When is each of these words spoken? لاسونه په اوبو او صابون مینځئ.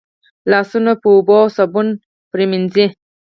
لاسونه 0.51 0.91
په 1.01 1.07
اوبو 1.15 1.33
او 1.41 1.47
صابون 1.57 1.87
مینځئ. 2.51 2.87